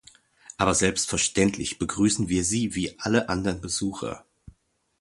Aber 0.57 0.73
selbstverständlich 0.73 1.77
begrüßen 1.77 2.27
wir 2.27 2.43
sie 2.43 2.73
wie 2.73 2.97
alle 2.99 3.29
anderen 3.29 3.61
Besucher. 3.61 4.25